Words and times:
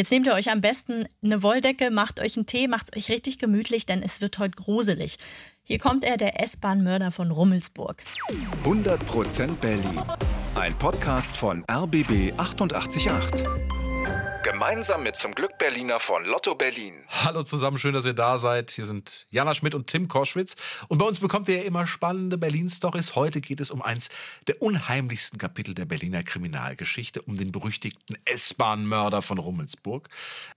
Jetzt 0.00 0.10
nehmt 0.12 0.24
ihr 0.24 0.32
euch 0.32 0.50
am 0.50 0.62
besten 0.62 1.04
eine 1.22 1.42
Wolldecke, 1.42 1.90
macht 1.90 2.20
euch 2.20 2.38
einen 2.38 2.46
Tee, 2.46 2.68
macht 2.68 2.86
es 2.90 2.96
euch 2.96 3.10
richtig 3.10 3.38
gemütlich, 3.38 3.84
denn 3.84 4.02
es 4.02 4.22
wird 4.22 4.38
heute 4.38 4.56
gruselig. 4.56 5.18
Hier 5.62 5.78
kommt 5.78 6.04
er, 6.04 6.16
der 6.16 6.42
S-Bahn-Mörder 6.42 7.12
von 7.12 7.30
Rummelsburg. 7.30 8.02
100% 8.64 9.56
Berlin. 9.56 10.00
Ein 10.54 10.72
Podcast 10.78 11.36
von 11.36 11.66
RBB 11.70 12.32
888. 12.38 13.46
Gemeinsam 14.60 15.04
mit 15.04 15.16
zum 15.16 15.34
Glück 15.34 15.56
Berliner 15.56 15.98
von 15.98 16.22
Lotto 16.26 16.54
Berlin. 16.54 16.92
Hallo 17.08 17.42
zusammen, 17.42 17.78
schön, 17.78 17.94
dass 17.94 18.04
ihr 18.04 18.12
da 18.12 18.36
seid. 18.36 18.70
Hier 18.70 18.84
sind 18.84 19.24
Jana 19.30 19.54
Schmidt 19.54 19.74
und 19.74 19.86
Tim 19.86 20.06
Koschwitz. 20.06 20.54
Und 20.88 20.98
bei 20.98 21.06
uns 21.06 21.18
bekommt 21.18 21.48
ihr 21.48 21.56
ja 21.56 21.62
immer 21.62 21.86
spannende 21.86 22.36
Berlin-Stories. 22.36 23.14
Heute 23.14 23.40
geht 23.40 23.60
es 23.60 23.70
um 23.70 23.80
eins 23.80 24.10
der 24.48 24.60
unheimlichsten 24.60 25.38
Kapitel 25.38 25.72
der 25.72 25.86
Berliner 25.86 26.22
Kriminalgeschichte, 26.22 27.22
um 27.22 27.38
den 27.38 27.52
berüchtigten 27.52 28.18
S-Bahn-Mörder 28.26 29.22
von 29.22 29.38
Rummelsburg. 29.38 30.10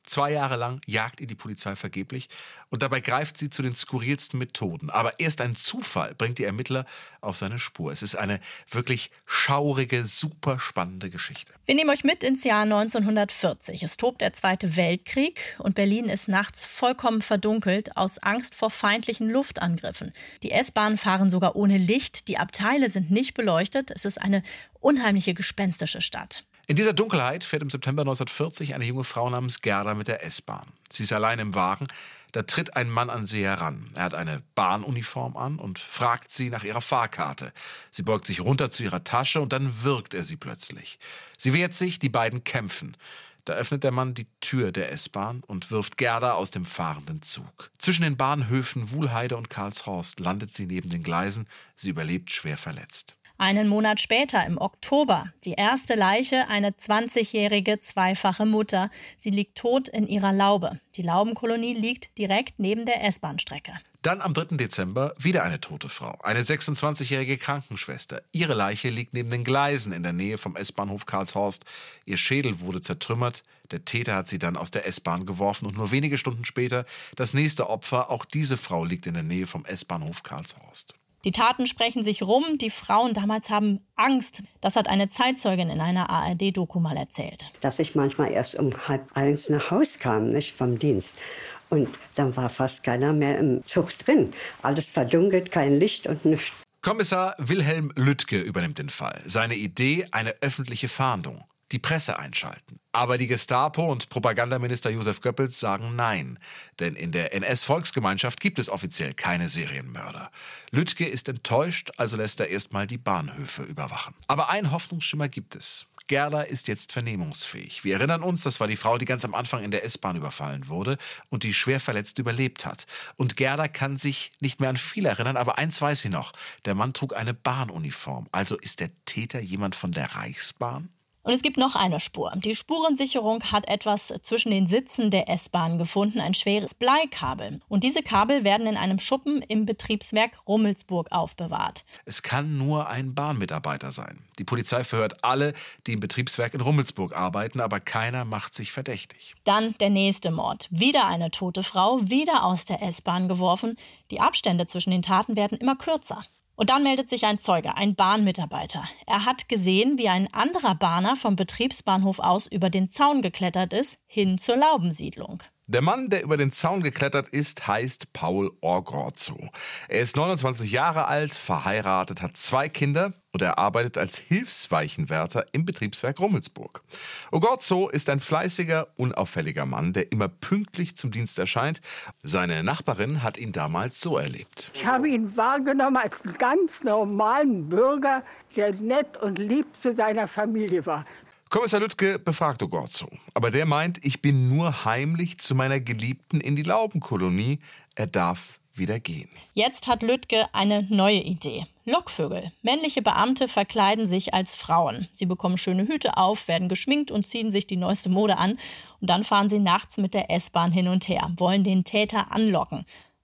Zwei 0.05 0.33
Jahre 0.33 0.57
lang 0.57 0.81
jagt 0.85 1.21
ihn 1.21 1.29
die 1.29 1.35
Polizei 1.35 1.77
vergeblich 1.77 2.27
und 2.69 2.81
dabei 2.81 2.99
greift 2.99 3.37
sie 3.37 3.49
zu 3.49 3.61
den 3.61 3.73
skurrilsten 3.73 4.37
Methoden. 4.37 4.89
Aber 4.89 5.17
erst 5.21 5.39
ein 5.39 5.55
Zufall 5.55 6.13
bringt 6.13 6.39
die 6.39 6.43
Ermittler 6.43 6.85
auf 7.21 7.37
seine 7.37 7.57
Spur. 7.57 7.93
Es 7.93 8.03
ist 8.03 8.15
eine 8.15 8.41
wirklich 8.69 9.11
schaurige, 9.25 10.05
super 10.05 10.59
spannende 10.59 11.09
Geschichte. 11.09 11.53
Wir 11.65 11.75
nehmen 11.75 11.89
euch 11.89 12.03
mit 12.03 12.21
ins 12.21 12.43
Jahr 12.43 12.63
1940. 12.63 13.81
Es 13.83 13.92
tobt 13.97 14.21
der 14.21 14.33
Zweite 14.33 14.75
Weltkrieg 14.75 15.55
und 15.59 15.75
Berlin 15.75 16.05
ist 16.05 16.27
nachts 16.27 16.65
vollkommen 16.65 17.21
verdunkelt 17.21 17.97
aus 17.97 18.17
Angst 18.19 18.55
vor 18.55 18.69
feindlichen 18.69 19.29
Luftangriffen. 19.29 20.13
Die 20.43 20.51
S-Bahnen 20.51 20.97
fahren 20.97 21.29
sogar 21.29 21.55
ohne 21.55 21.77
Licht, 21.77 22.27
die 22.27 22.37
Abteile 22.37 22.89
sind 22.89 23.11
nicht 23.11 23.33
beleuchtet. 23.33 23.91
Es 23.91 24.05
ist 24.05 24.21
eine 24.21 24.43
unheimliche 24.79 25.33
gespenstische 25.33 26.01
Stadt. 26.01 26.45
In 26.65 26.77
dieser 26.77 26.93
Dunkelheit 26.93 27.43
fährt 27.43 27.61
im 27.61 27.69
September 27.69 28.03
1940 28.03 28.73
eine 28.73 28.85
junge 28.85 29.03
Frau 29.03 29.29
namens 29.29 29.61
Gerda 29.61 29.95
mit 29.95 30.07
der 30.07 30.25
S-Bahn. 30.25 30.67
Sie 30.89 31.03
ist 31.03 31.11
allein 31.11 31.39
im 31.39 31.55
Wagen. 31.55 31.87
Da 32.31 32.43
tritt 32.43 32.75
ein 32.75 32.89
Mann 32.89 33.11
an 33.11 33.27
sie 33.27 33.43
heran. 33.43 33.91
Er 33.95 34.03
hat 34.03 34.15
eine 34.15 34.41
Bahnuniform 34.55 35.37
an 35.37 35.59
und 35.59 35.77
fragt 35.77 36.33
sie 36.33 36.49
nach 36.49 36.63
ihrer 36.63 36.81
Fahrkarte. 36.81 37.53
Sie 37.91 38.01
beugt 38.01 38.25
sich 38.25 38.41
runter 38.41 38.71
zu 38.71 38.81
ihrer 38.81 39.03
Tasche 39.03 39.39
und 39.39 39.53
dann 39.53 39.83
wirkt 39.83 40.13
er 40.13 40.23
sie 40.23 40.37
plötzlich. 40.37 40.97
Sie 41.37 41.53
wehrt 41.53 41.75
sich, 41.75 41.99
die 41.99 42.09
beiden 42.09 42.43
kämpfen. 42.43 42.97
Da 43.45 43.53
öffnet 43.53 43.83
der 43.83 43.91
Mann 43.91 44.13
die 44.13 44.27
Tür 44.39 44.71
der 44.71 44.91
S-Bahn 44.91 45.41
und 45.45 45.69
wirft 45.69 45.97
Gerda 45.97 46.33
aus 46.33 46.51
dem 46.51 46.65
fahrenden 46.65 47.21
Zug. 47.21 47.71
Zwischen 47.77 48.03
den 48.03 48.15
Bahnhöfen 48.15 48.91
Wuhlheide 48.91 49.35
und 49.35 49.49
Karlshorst 49.49 50.19
landet 50.19 50.53
sie 50.53 50.65
neben 50.65 50.89
den 50.89 51.03
Gleisen. 51.03 51.47
Sie 51.75 51.89
überlebt 51.89 52.31
schwer 52.31 52.57
verletzt. 52.57 53.17
Einen 53.43 53.67
Monat 53.67 53.99
später, 53.99 54.45
im 54.45 54.57
Oktober, 54.57 55.25
die 55.43 55.51
erste 55.51 55.95
Leiche, 55.95 56.47
eine 56.47 56.69
20-jährige 56.69 57.81
zweifache 57.81 58.45
Mutter. 58.45 58.89
Sie 59.17 59.31
liegt 59.31 59.57
tot 59.57 59.89
in 59.89 60.07
ihrer 60.07 60.31
Laube. 60.31 60.79
Die 60.95 61.01
Laubenkolonie 61.01 61.73
liegt 61.73 62.17
direkt 62.17 62.57
neben 62.59 62.85
der 62.85 63.03
S-Bahn-Strecke. 63.03 63.73
Dann 64.01 64.21
am 64.21 64.33
3. 64.33 64.55
Dezember 64.55 65.13
wieder 65.19 65.43
eine 65.43 65.59
tote 65.59 65.89
Frau, 65.89 66.17
eine 66.23 66.43
26-jährige 66.43 67.35
Krankenschwester. 67.35 68.21
Ihre 68.31 68.53
Leiche 68.53 68.87
liegt 68.87 69.13
neben 69.13 69.29
den 69.29 69.43
Gleisen 69.43 69.91
in 69.91 70.03
der 70.03 70.13
Nähe 70.13 70.37
vom 70.37 70.55
S-Bahnhof 70.55 71.05
Karlshorst. 71.05 71.65
Ihr 72.05 72.15
Schädel 72.15 72.61
wurde 72.61 72.79
zertrümmert. 72.79 73.43
Der 73.71 73.83
Täter 73.83 74.15
hat 74.15 74.29
sie 74.29 74.39
dann 74.39 74.55
aus 74.55 74.71
der 74.71 74.87
S-Bahn 74.87 75.25
geworfen 75.25 75.65
und 75.65 75.75
nur 75.75 75.91
wenige 75.91 76.17
Stunden 76.17 76.45
später 76.45 76.85
das 77.17 77.33
nächste 77.33 77.69
Opfer. 77.69 78.09
Auch 78.09 78.23
diese 78.23 78.55
Frau 78.55 78.85
liegt 78.85 79.05
in 79.05 79.15
der 79.15 79.23
Nähe 79.23 79.47
vom 79.47 79.65
S-Bahnhof 79.65 80.23
Karlshorst. 80.23 80.95
Die 81.25 81.31
Taten 81.31 81.67
sprechen 81.67 82.03
sich 82.03 82.21
rum. 82.21 82.57
Die 82.59 82.69
Frauen 82.69 83.13
damals 83.13 83.49
haben 83.49 83.79
Angst. 83.95 84.43
Das 84.59 84.75
hat 84.75 84.87
eine 84.87 85.09
Zeitzeugin 85.09 85.69
in 85.69 85.79
einer 85.79 86.09
ARD-Doku 86.09 86.79
mal 86.79 86.97
erzählt. 86.97 87.47
Dass 87.61 87.79
ich 87.79 87.95
manchmal 87.95 88.31
erst 88.31 88.55
um 88.55 88.71
halb 88.87 89.15
eins 89.15 89.49
nach 89.49 89.71
Haus 89.71 89.99
kam, 89.99 90.31
nicht 90.31 90.57
vom 90.57 90.79
Dienst. 90.79 91.21
Und 91.69 91.89
dann 92.15 92.35
war 92.35 92.49
fast 92.49 92.83
keiner 92.83 93.13
mehr 93.13 93.39
im 93.39 93.65
Zug 93.65 93.97
drin. 93.99 94.31
Alles 94.61 94.89
verdunkelt, 94.89 95.51
kein 95.51 95.79
Licht 95.79 96.07
und 96.07 96.25
nichts. 96.25 96.51
Kommissar 96.81 97.35
Wilhelm 97.37 97.93
Lüttke 97.95 98.41
übernimmt 98.41 98.77
den 98.77 98.89
Fall. 98.89 99.21
Seine 99.25 99.55
Idee, 99.55 100.05
eine 100.11 100.35
öffentliche 100.41 100.89
Fahndung 100.89 101.45
die 101.73 101.79
Presse 101.79 102.19
einschalten. 102.19 102.79
Aber 102.95 103.17
die 103.17 103.25
Gestapo 103.25 103.91
und 103.91 104.09
Propagandaminister 104.09 104.91
Josef 104.91 105.19
Goebbels 105.19 105.59
sagen 105.59 105.95
Nein. 105.95 106.37
Denn 106.79 106.95
in 106.95 107.11
der 107.11 107.33
NS-Volksgemeinschaft 107.33 108.39
gibt 108.39 108.59
es 108.59 108.69
offiziell 108.69 109.15
keine 109.15 109.49
Serienmörder. 109.49 110.29
Lüttke 110.69 111.07
ist 111.07 111.27
enttäuscht, 111.27 111.89
also 111.97 112.17
lässt 112.17 112.39
er 112.39 112.49
erstmal 112.49 112.85
die 112.85 112.99
Bahnhöfe 112.99 113.63
überwachen. 113.63 114.13
Aber 114.27 114.49
ein 114.49 114.71
Hoffnungsschimmer 114.71 115.27
gibt 115.27 115.55
es. 115.55 115.87
Gerda 116.05 116.41
ist 116.41 116.67
jetzt 116.67 116.91
vernehmungsfähig. 116.91 117.83
Wir 117.83 117.95
erinnern 117.95 118.21
uns, 118.21 118.43
das 118.43 118.59
war 118.59 118.67
die 118.67 118.75
Frau, 118.75 118.99
die 118.99 119.05
ganz 119.05 119.25
am 119.25 119.33
Anfang 119.33 119.63
in 119.63 119.71
der 119.71 119.85
S-Bahn 119.85 120.15
überfallen 120.15 120.67
wurde 120.67 120.99
und 121.29 121.41
die 121.41 121.53
schwer 121.55 121.79
verletzt 121.79 122.19
überlebt 122.19 122.65
hat. 122.65 122.85
Und 123.15 123.37
Gerda 123.37 123.67
kann 123.67 123.97
sich 123.97 124.31
nicht 124.39 124.59
mehr 124.59 124.69
an 124.69 124.77
viel 124.77 125.07
erinnern, 125.07 125.37
aber 125.37 125.57
eins 125.57 125.81
weiß 125.81 126.01
sie 126.01 126.09
noch. 126.09 126.33
Der 126.65 126.75
Mann 126.75 126.93
trug 126.93 127.15
eine 127.15 127.33
Bahnuniform. 127.33 128.27
Also 128.31 128.55
ist 128.57 128.81
der 128.81 128.91
Täter 129.05 129.39
jemand 129.39 129.75
von 129.75 129.91
der 129.91 130.13
Reichsbahn? 130.13 130.89
Und 131.25 131.31
es 131.31 131.41
gibt 131.41 131.55
noch 131.55 131.75
eine 131.75 132.01
Spur. 132.01 132.33
Die 132.35 132.53
Spurensicherung 132.53 133.43
hat 133.45 133.65
etwas 133.69 134.13
zwischen 134.23 134.51
den 134.51 134.67
Sitzen 134.67 135.09
der 135.09 135.29
S-Bahn 135.29 135.77
gefunden, 135.77 136.19
ein 136.19 136.33
schweres 136.33 136.73
Bleikabel. 136.73 137.61
Und 137.69 137.85
diese 137.85 138.03
Kabel 138.03 138.43
werden 138.43 138.67
in 138.67 138.75
einem 138.75 138.99
Schuppen 138.99 139.41
im 139.41 139.65
Betriebswerk 139.65 140.31
Rummelsburg 140.49 141.09
aufbewahrt. 141.11 141.85
Es 142.03 142.23
kann 142.23 142.57
nur 142.57 142.89
ein 142.89 143.15
Bahnmitarbeiter 143.15 143.91
sein. 143.91 144.19
Die 144.37 144.43
Polizei 144.43 144.83
verhört 144.83 145.23
alle, 145.23 145.53
die 145.87 145.93
im 145.93 146.01
Betriebswerk 146.01 146.53
in 146.55 146.61
Rummelsburg 146.61 147.15
arbeiten, 147.15 147.61
aber 147.61 147.79
keiner 147.79 148.25
macht 148.25 148.53
sich 148.53 148.73
verdächtig. 148.73 149.35
Dann 149.45 149.75
der 149.79 149.91
nächste 149.91 150.29
Mord. 150.29 150.67
Wieder 150.71 151.07
eine 151.07 151.31
tote 151.31 151.63
Frau, 151.63 152.01
wieder 152.01 152.43
aus 152.43 152.65
der 152.65 152.81
S-Bahn 152.81 153.29
geworfen. 153.29 153.77
Die 154.11 154.19
Abstände 154.19 154.67
zwischen 154.67 154.91
den 154.91 155.03
Taten 155.03 155.37
werden 155.37 155.57
immer 155.57 155.77
kürzer. 155.77 156.25
Und 156.55 156.69
dann 156.69 156.83
meldet 156.83 157.09
sich 157.09 157.25
ein 157.25 157.39
Zeuge, 157.39 157.75
ein 157.75 157.95
Bahnmitarbeiter. 157.95 158.83
Er 159.07 159.25
hat 159.25 159.49
gesehen, 159.49 159.97
wie 159.97 160.09
ein 160.09 160.31
anderer 160.33 160.75
Bahner 160.75 161.15
vom 161.15 161.35
Betriebsbahnhof 161.35 162.19
aus 162.19 162.47
über 162.47 162.69
den 162.69 162.89
Zaun 162.89 163.21
geklettert 163.21 163.73
ist, 163.73 163.97
hin 164.05 164.37
zur 164.37 164.57
Laubensiedlung. 164.57 165.43
Der 165.67 165.81
Mann, 165.81 166.09
der 166.09 166.23
über 166.23 166.35
den 166.35 166.51
Zaun 166.51 166.83
geklettert 166.83 167.29
ist, 167.29 167.67
heißt 167.67 168.11
Paul 168.11 168.51
Orgorzo. 168.59 169.49
Er 169.87 170.01
ist 170.01 170.17
29 170.17 170.69
Jahre 170.69 171.07
alt, 171.07 171.33
verheiratet, 171.33 172.21
hat 172.21 172.35
zwei 172.35 172.67
Kinder 172.67 173.13
und 173.31 173.41
er 173.41 173.57
arbeitet 173.57 173.97
als 173.97 174.17
Hilfsweichenwärter 174.17 175.45
im 175.53 175.65
Betriebswerk 175.65 176.19
Rummelsburg. 176.19 176.83
Orgorzo 177.31 177.87
ist 177.87 178.09
ein 178.09 178.19
fleißiger, 178.19 178.89
unauffälliger 178.97 179.65
Mann, 179.65 179.93
der 179.93 180.11
immer 180.11 180.27
pünktlich 180.27 180.97
zum 180.97 181.11
Dienst 181.11 181.39
erscheint. 181.39 181.79
Seine 182.21 182.61
Nachbarin 182.61 183.23
hat 183.23 183.37
ihn 183.37 183.53
damals 183.53 184.01
so 184.01 184.17
erlebt. 184.17 184.69
Ich 184.73 184.85
habe 184.85 185.07
ihn 185.07 185.37
wahrgenommen 185.37 185.95
als 185.95 186.25
einen 186.25 186.37
ganz 186.37 186.83
normalen 186.83 187.69
Bürger, 187.69 188.23
der 188.57 188.73
nett 188.73 189.15
und 189.15 189.39
lieb 189.39 189.67
zu 189.79 189.93
seiner 189.93 190.27
Familie 190.27 190.85
war. 190.85 191.05
Kommissar 191.53 191.81
Lüttke 191.81 192.17
befragt 192.17 192.63
Ogorzo. 192.63 193.07
Aber 193.35 193.51
der 193.51 193.67
meint, 193.67 194.03
ich 194.03 194.23
bin 194.23 194.49
nur 194.49 194.85
heimlich 194.85 195.37
zu 195.37 195.53
meiner 195.53 195.79
Geliebten 195.79 196.41
in 196.41 196.55
die 196.55 196.63
Laubenkolonie. 196.63 197.59
Er 197.93 198.07
darf 198.07 198.59
wieder 198.73 198.99
gehen. 198.99 199.29
Jetzt 199.53 199.87
hat 199.87 200.01
Lüttke 200.01 200.47
eine 200.51 200.81
neue 200.89 201.19
Idee. 201.19 201.67
Lockvögel. 201.85 202.51
Männliche 202.63 203.03
Beamte 203.03 203.47
verkleiden 203.47 204.07
sich 204.07 204.33
als 204.33 204.55
Frauen. 204.55 205.07
Sie 205.11 205.27
bekommen 205.27 205.59
schöne 205.59 205.87
Hüte 205.87 206.17
auf, 206.17 206.47
werden 206.47 206.69
geschminkt 206.69 207.11
und 207.11 207.27
ziehen 207.27 207.51
sich 207.51 207.67
die 207.67 207.77
neueste 207.77 208.09
Mode 208.09 208.39
an. 208.39 208.57
Und 208.99 209.11
dann 209.11 209.23
fahren 209.23 209.47
sie 209.47 209.59
nachts 209.59 209.97
mit 209.97 210.15
der 210.15 210.31
S-Bahn 210.31 210.71
hin 210.71 210.87
und 210.87 211.07
her, 211.07 211.31
wollen 211.35 211.63
den 211.63 211.83
Täter 211.83 212.31
anlocken. 212.31 212.83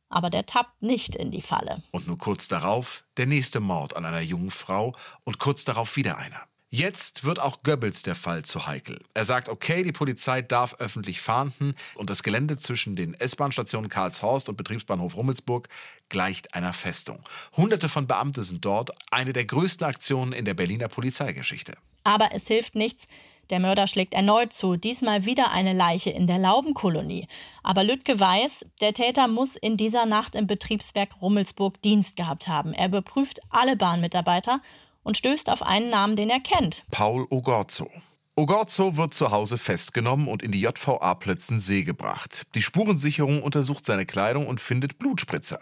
Aber 0.10 0.30
der 0.30 0.46
tappt 0.46 0.84
nicht 0.84 1.16
in 1.16 1.32
die 1.32 1.42
Falle. 1.42 1.82
Und 1.90 2.06
nur 2.06 2.20
kurz 2.20 2.48
darauf 2.48 3.06
der 3.18 3.26
nächste 3.26 3.60
Mord 3.60 3.96
an 3.96 4.06
einer 4.06 4.22
jungen 4.22 4.52
Frau 4.52 4.94
und 5.24 5.40
kurz 5.40 5.66
darauf 5.66 5.96
wieder 5.96 6.20
einer. 6.20 6.42
Jetzt 6.72 7.24
wird 7.24 7.40
auch 7.40 7.64
Goebbels 7.64 8.04
der 8.04 8.14
Fall 8.14 8.46
zu 8.46 8.68
heikel. 8.68 9.02
Er 9.16 9.26
sagt, 9.26 9.50
okay, 9.50 9.84
die 9.84 9.92
Polizei 9.92 10.44
darf 10.44 10.76
öffentlich 10.76 11.20
fahnden 11.20 11.74
und 11.96 12.12
das 12.12 12.22
Gelände 12.22 12.58
zwischen 12.58 12.96
den 12.96 13.16
S-Bahn-Stationen 13.16 13.90
Karlshorst 13.90 14.50
und 14.50 14.56
Betriebsbahnhof 14.56 15.18
Rummelsburg 15.18 15.68
gleicht 16.10 16.54
einer 16.54 16.72
Festung. 16.72 17.22
Hunderte 17.58 17.90
von 17.90 18.06
Beamten 18.06 18.44
sind 18.44 18.64
dort, 18.64 18.92
eine 19.10 19.34
der 19.34 19.46
größten 19.46 19.88
Aktionen 19.88 20.32
in 20.32 20.46
der 20.46 20.54
Berliner 20.54 20.90
Polizeigeschichte. 20.90 21.74
Aber 22.04 22.30
es 22.34 22.48
hilft 22.48 22.76
nichts. 22.76 23.08
Der 23.50 23.60
Mörder 23.60 23.88
schlägt 23.88 24.14
erneut 24.14 24.54
zu, 24.54 24.76
diesmal 24.76 25.26
wieder 25.26 25.50
eine 25.50 25.74
Leiche 25.74 26.12
in 26.12 26.28
der 26.28 26.38
Laubenkolonie. 26.38 27.28
Aber 27.64 27.84
Lüttke 27.84 28.20
weiß, 28.20 28.68
der 28.80 28.94
Täter 28.94 29.28
muss 29.28 29.56
in 29.56 29.76
dieser 29.76 30.06
Nacht 30.06 30.36
im 30.36 30.46
Betriebswerk 30.46 31.20
Rummelsburg 31.20 31.82
Dienst 31.82 32.16
gehabt 32.16 32.48
haben. 32.48 32.74
Er 32.74 32.90
überprüft 32.90 33.40
alle 33.50 33.76
Bahnmitarbeiter 33.76 34.62
und 35.04 35.18
stößt 35.18 35.50
auf 35.50 35.64
einen 35.64 35.90
Namen, 35.90 36.16
den 36.16 36.30
er 36.30 36.40
kennt. 36.40 36.84
Paul 36.92 37.26
Ogorzo. 37.30 37.90
Ogorzo 38.36 38.96
wird 38.96 39.14
zu 39.14 39.32
Hause 39.32 39.58
festgenommen 39.58 40.30
und 40.30 40.42
in 40.42 40.54
die 40.54 40.62
JVA 40.62 41.14
Plötzensee 41.16 41.84
gebracht. 41.84 42.44
Die 42.56 42.62
Spurensicherung 42.62 43.44
untersucht 43.44 43.86
seine 43.86 44.06
Kleidung 44.06 44.48
und 44.48 44.62
findet 44.62 44.98
Blutspritzer. 44.98 45.60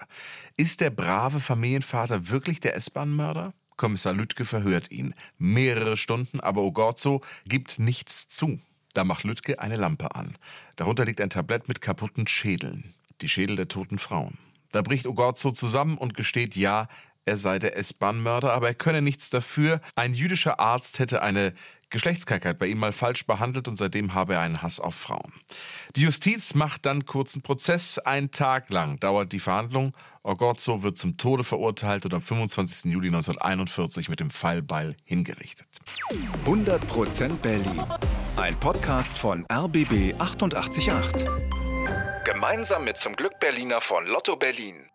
Ist 0.57 0.81
der 0.81 0.92
brave 0.92 1.39
Familienvater 1.39 2.30
wirklich 2.30 2.60
der 2.60 2.75
S-Bahn-Mörder? 2.75 3.54
Kommissar 3.78 4.13
Lüttke 4.13 4.45
verhört 4.45 4.92
ihn. 4.92 5.16
Mehrere 5.39 5.98
Stunden, 5.98 6.39
aber 6.39 6.62
Ogorzo 6.62 7.22
gibt 7.45 7.80
nichts 7.80 8.28
zu. 8.28 8.60
Da 8.94 9.04
macht 9.04 9.24
Lüttke 9.24 9.60
eine 9.60 9.75
Lampe 9.75 10.13
an. 10.13 10.38
Darunter 10.75 11.06
liegt 11.06 11.22
ein 11.22 11.30
Tablett 11.31 11.68
mit 11.68 11.81
kaputten 11.81 12.28
Schädeln. 12.28 12.94
Die 13.22 13.30
Schädel 13.30 13.56
der 13.56 13.68
toten 13.68 13.98
Frauen. 13.98 14.38
Da 14.72 14.84
bricht 14.84 15.07
Ogorzo 15.07 15.51
zusammen 15.51 15.98
und 15.98 16.16
gesteht, 16.16 16.56
ja, 16.56 16.88
er 17.27 17.38
sei 17.38 17.59
der 17.59 17.77
S-Bahn-Mörder, 17.77 18.53
aber 18.53 18.68
er 18.68 18.74
könne 18.74 19.01
nichts 19.01 19.29
dafür. 19.29 19.81
Ein 19.95 20.13
jüdischer 20.13 20.59
Arzt 20.59 21.00
hätte 21.00 21.21
eine 21.21 21.53
Geschlechtskrankheit 21.89 22.59
bei 22.59 22.68
ihm 22.68 22.79
mal 22.79 22.91
falsch 22.91 23.25
behandelt 23.25 23.68
und 23.68 23.77
seitdem 23.77 24.13
habe 24.13 24.33
er 24.33 24.41
einen 24.41 24.62
Hass 24.62 24.79
auf 24.79 24.95
Frauen. 24.95 25.33
Die 25.95 26.01
Justiz 26.01 26.53
macht 26.53 26.85
dann 26.85 27.06
kurzen 27.06 27.41
Prozess. 27.41 27.97
Ein 27.97 28.31
Tag 28.31 28.69
lang 28.69 29.00
dauert 29.00 29.31
die 29.31 29.39
Verhandlung. 29.39 29.94
Orgozzo 30.24 30.83
wird 30.83 30.97
zum 30.97 31.18
Tode 31.18 31.45
verurteilt 31.45 32.03
und 32.06 32.13
am 32.13 32.21
25. 32.21 32.91
Juli 32.91 33.07
1941 33.07 34.09
mit 34.09 34.19
dem 34.19 34.29
Fallbeil 34.29 34.97
hingerichtet. 35.06 35.68
100% 36.45 37.38
Berlin. 37.38 37.83
Ein 38.35 38.59
Podcast 38.59 39.18
von 39.18 39.45
RBB 39.51 40.19
888. 40.19 41.25
Gemeinsam 42.25 42.83
mit 42.83 42.97
zum 42.97 43.15
Glück 43.15 43.39
Berliner 43.39 43.79
von 43.79 44.06
Lotto 44.06 44.35
Berlin. 44.35 44.89